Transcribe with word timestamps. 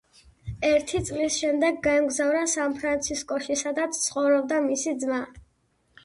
ერთი 0.67 0.99
წლის 1.09 1.35
შემდეგ 1.41 1.75
გაემგზავრა 1.87 2.41
სან-ფრანცისკოში, 2.53 3.57
სადაც 3.63 3.99
ცხოვრობდა 4.05 4.57
მისი 4.69 4.95
ძმა. 5.05 5.21